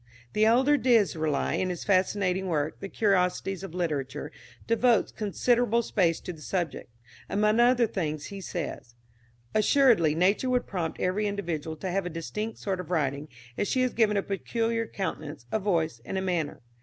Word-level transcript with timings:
The 0.33 0.45
elder 0.45 0.77
d'Israeli, 0.77 1.61
in 1.61 1.69
his 1.69 1.83
fascinating 1.83 2.47
work, 2.47 2.79
the 2.79 2.89
"Curiosities 2.89 3.61
of 3.61 3.75
Literature," 3.75 4.31
devotes 4.65 5.11
considerable 5.11 5.83
space 5.83 6.19
to 6.21 6.33
the 6.33 6.41
subject. 6.41 6.89
Among 7.29 7.59
other 7.59 7.85
things, 7.85 8.25
he 8.33 8.41
says: 8.41 8.95
"Assuredly 9.53 10.15
nature 10.15 10.49
would 10.49 10.65
prompt 10.65 10.99
every 10.99 11.27
individual 11.27 11.75
to 11.75 11.91
have 11.91 12.07
a 12.07 12.09
distinct 12.09 12.57
sort 12.57 12.79
of 12.79 12.89
writing, 12.89 13.27
as 13.59 13.67
she 13.67 13.83
has 13.83 13.93
given 13.93 14.17
a 14.17 14.23
peculiar 14.23 14.87
countenance, 14.87 15.45
a 15.51 15.59
voice, 15.59 16.01
and 16.03 16.17
a 16.17 16.21
manner. 16.23 16.61